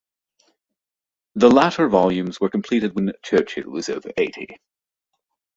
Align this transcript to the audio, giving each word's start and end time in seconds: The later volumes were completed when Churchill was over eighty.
The 1.35 1.47
later 1.51 1.87
volumes 1.87 2.39
were 2.41 2.49
completed 2.49 2.95
when 2.95 3.13
Churchill 3.21 3.69
was 3.69 3.87
over 3.87 4.09
eighty. 4.17 4.59